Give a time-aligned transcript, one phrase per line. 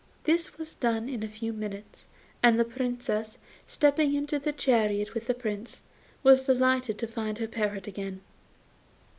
[0.23, 2.07] This was done in a few minutes,
[2.41, 5.83] and the Princess, stepping into the chariot with the Prince,
[6.23, 8.21] was delighted to find her parrot again.